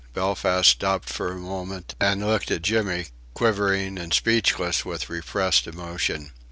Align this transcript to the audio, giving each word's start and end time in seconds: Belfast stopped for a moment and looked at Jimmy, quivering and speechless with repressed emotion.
Belfast 0.15 0.67
stopped 0.67 1.09
for 1.11 1.31
a 1.31 1.35
moment 1.35 1.93
and 1.99 2.25
looked 2.25 2.49
at 2.49 2.63
Jimmy, 2.63 3.09
quivering 3.35 3.99
and 3.99 4.11
speechless 4.11 4.83
with 4.83 5.11
repressed 5.11 5.67
emotion. 5.67 6.31